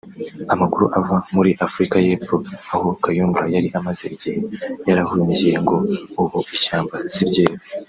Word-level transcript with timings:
Amakuru 0.53 0.85
ava 0.99 1.15
muri 1.35 1.51
Afrika 1.67 1.95
y’Epfo 2.05 2.35
aho 2.73 2.87
Kayumba 3.03 3.41
yari 3.53 3.67
amaze 3.79 4.05
igihe 4.15 4.39
yarahungiye 4.87 5.55
ngo 5.63 5.75
ubu 6.21 6.39
ishyamba 6.55 6.95
siryeru 7.15 7.63